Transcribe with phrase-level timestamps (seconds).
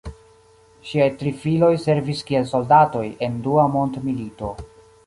[0.91, 4.53] Ŝiaj tri filoj servis kiel soldatoj en Dua mondmilito.